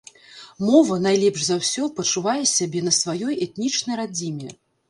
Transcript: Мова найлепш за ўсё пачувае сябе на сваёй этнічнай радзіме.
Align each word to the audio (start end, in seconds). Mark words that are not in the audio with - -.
Мова 0.69 0.95
найлепш 1.07 1.41
за 1.49 1.57
ўсё 1.59 1.83
пачувае 2.01 2.37
сябе 2.55 2.83
на 2.89 2.97
сваёй 3.01 3.33
этнічнай 3.49 3.95
радзіме. 4.01 4.49